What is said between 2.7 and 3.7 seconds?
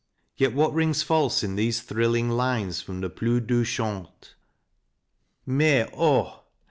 from" Le Plus doux